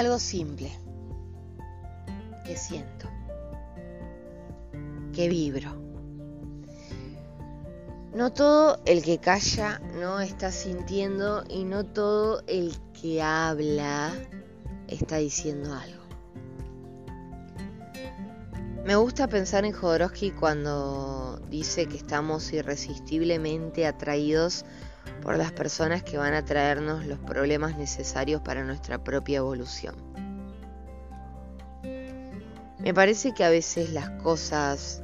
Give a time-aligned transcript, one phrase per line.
[0.00, 0.72] algo simple.
[2.44, 3.08] Que siento.
[5.12, 5.76] Que vibro.
[8.14, 14.12] No todo el que calla no está sintiendo y no todo el que habla
[14.88, 16.00] está diciendo algo.
[18.84, 24.64] Me gusta pensar en Jodorowsky cuando dice que estamos irresistiblemente atraídos
[25.22, 29.94] por las personas que van a traernos los problemas necesarios para nuestra propia evolución.
[32.78, 35.02] Me parece que a veces las cosas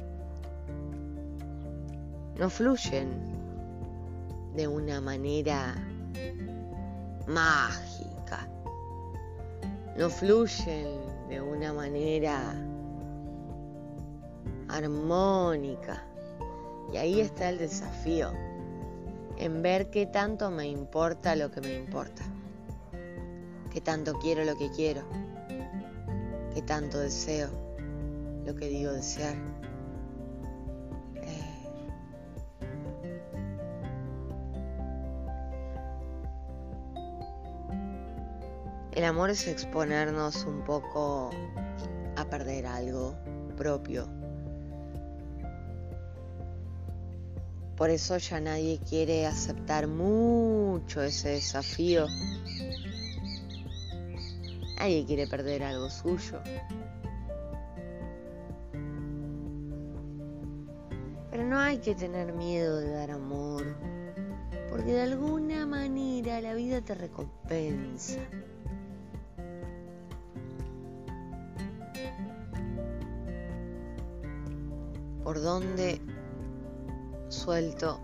[2.37, 3.09] no fluyen
[4.55, 5.75] de una manera
[7.27, 8.47] mágica,
[9.95, 10.87] no fluyen
[11.29, 12.55] de una manera
[14.69, 16.03] armónica.
[16.91, 18.31] Y ahí está el desafío,
[19.39, 22.23] en ver qué tanto me importa lo que me importa,
[23.71, 25.03] qué tanto quiero lo que quiero,
[26.53, 27.49] qué tanto deseo
[28.45, 29.35] lo que digo desear.
[31.15, 31.67] Eh,
[38.93, 41.29] el amor es exponernos un poco
[42.15, 43.15] a perder algo
[43.55, 44.16] propio
[47.77, 52.07] Por eso ya nadie quiere aceptar mucho ese desafío.
[54.79, 56.41] Nadie quiere perder algo suyo.
[61.29, 63.63] Pero no hay que tener miedo de dar amor,
[64.71, 68.17] porque de alguna manera la vida te recompensa.
[75.23, 76.01] ¿Por dónde
[77.47, 77.97] suelto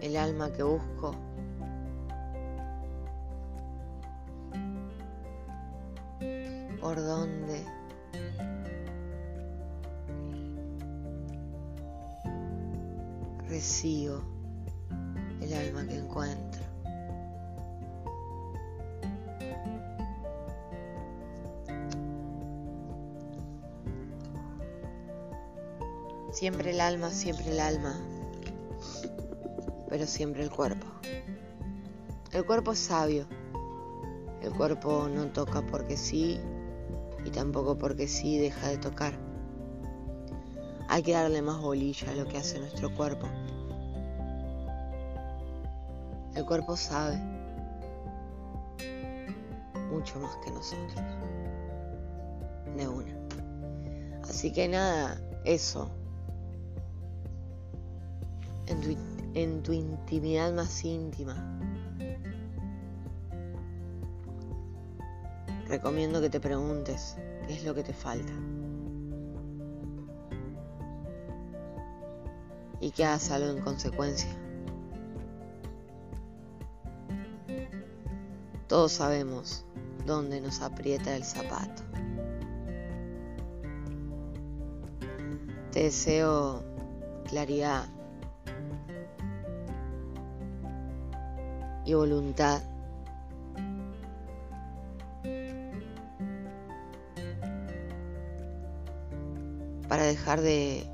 [0.00, 1.14] el alma que busco.
[6.80, 7.62] ¿Por dónde?
[13.50, 14.22] Recibo
[15.42, 16.63] el alma que encuentro.
[26.44, 27.98] Siempre el alma, siempre el alma,
[29.88, 30.86] pero siempre el cuerpo.
[32.32, 33.26] El cuerpo es sabio.
[34.42, 36.38] El cuerpo no toca porque sí
[37.24, 39.14] y tampoco porque sí deja de tocar.
[40.90, 43.26] Hay que darle más bolilla a lo que hace nuestro cuerpo.
[46.34, 47.16] El cuerpo sabe
[49.90, 51.00] mucho más que nosotros.
[52.76, 53.14] De una.
[54.28, 56.03] Así que nada, eso
[58.66, 61.58] en tu, intimidad más íntima.
[65.66, 67.16] Recomiendo que te preguntes
[67.46, 68.32] qué es lo que te falta.
[72.80, 74.30] Y que hagas algo en consecuencia.
[78.68, 79.64] Todos sabemos
[80.06, 81.82] dónde nos aprieta el zapato.
[85.72, 86.62] Te deseo
[87.24, 87.86] claridad
[91.84, 92.62] y voluntad.
[99.88, 100.84] Para dejar de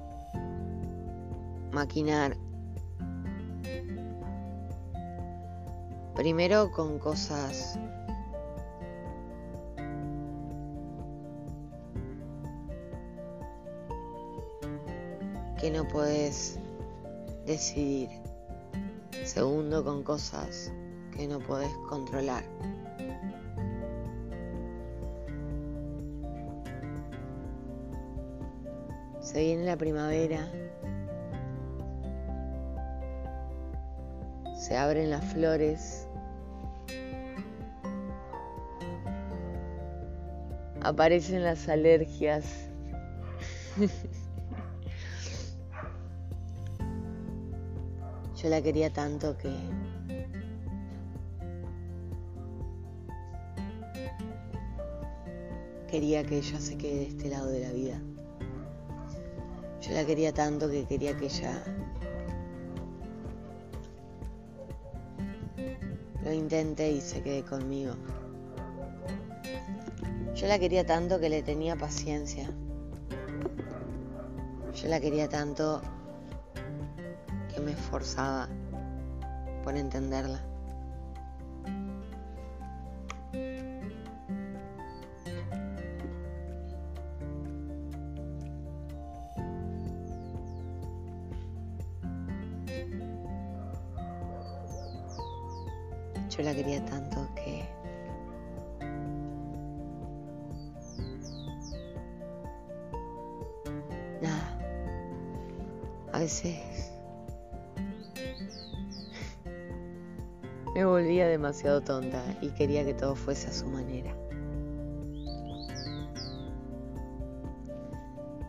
[1.72, 2.36] maquinar
[6.16, 7.78] primero con cosas
[15.58, 16.58] que no puedes
[17.50, 18.08] decidir.
[19.24, 20.72] Segundo, con cosas
[21.16, 22.44] que no podés controlar.
[29.20, 30.48] Se viene la primavera.
[34.56, 36.06] Se abren las flores.
[40.82, 42.44] Aparecen las alergias.
[48.42, 49.50] Yo la quería tanto que
[55.90, 58.00] quería que ella se quede de este lado de la vida.
[59.82, 61.62] Yo la quería tanto que quería que ella
[66.24, 67.92] lo intente y se quede conmigo.
[70.34, 72.50] Yo la quería tanto que le tenía paciencia.
[74.74, 75.82] Yo la quería tanto
[77.60, 78.48] que me esforzaba
[79.62, 80.40] por entenderla.
[96.30, 97.68] Yo la quería tanto que
[104.22, 104.58] nada.
[106.12, 106.89] A veces
[110.74, 114.14] Me volvía demasiado tonta y quería que todo fuese a su manera.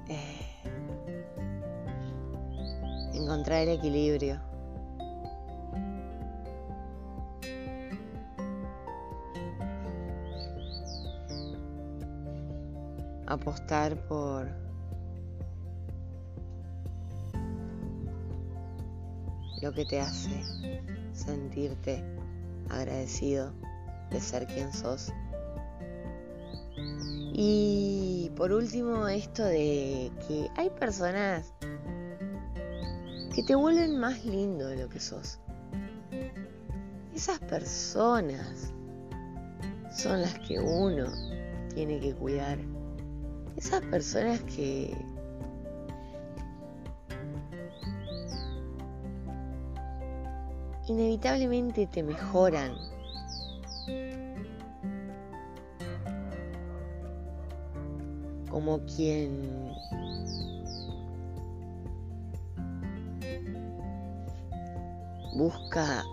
[0.07, 0.69] Eh,
[3.13, 4.39] encontrar el equilibrio.
[13.31, 14.49] apostar por
[19.61, 20.81] lo que te hace
[21.13, 22.03] sentirte
[22.69, 23.53] agradecido
[24.09, 25.11] de ser quien sos.
[27.33, 31.53] Y por último, esto de que hay personas
[33.33, 35.39] que te vuelven más lindo de lo que sos.
[37.15, 38.73] Esas personas
[39.95, 41.05] son las que uno
[41.73, 42.57] tiene que cuidar.
[43.55, 44.95] Esas personas que
[50.91, 52.75] inevitablemente te mejoran.
[58.49, 59.71] Como quien
[65.35, 66.03] busca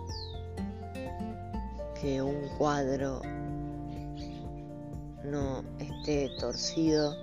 [1.99, 3.21] que un cuadro
[5.25, 7.13] no esté torcido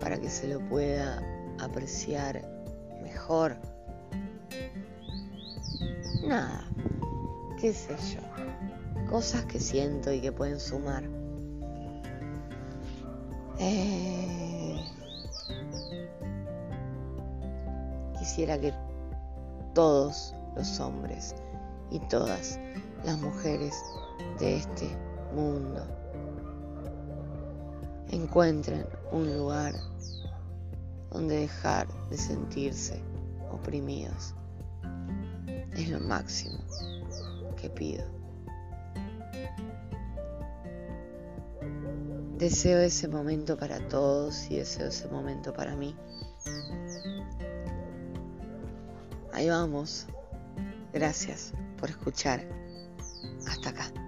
[0.00, 1.22] para que se lo pueda
[1.60, 2.42] apreciar
[3.02, 3.56] mejor.
[6.26, 6.64] Nada,
[7.60, 8.20] qué sé yo,
[9.10, 11.02] cosas que siento y que pueden sumar.
[13.58, 14.80] Eh,
[18.18, 18.72] quisiera que
[19.74, 21.34] todos los hombres
[21.90, 22.58] y todas
[23.04, 23.74] las mujeres
[24.38, 24.88] de este
[25.34, 25.84] mundo
[28.10, 29.74] encuentren un lugar
[31.10, 33.02] donde dejar de sentirse
[33.50, 34.34] oprimidos.
[35.76, 36.58] Es lo máximo
[37.60, 38.04] que pido.
[42.38, 45.96] Deseo ese momento para todos y deseo ese momento para mí.
[49.32, 50.06] Ahí vamos.
[50.92, 52.44] Gracias por escuchar.
[53.46, 54.01] Hasta acá.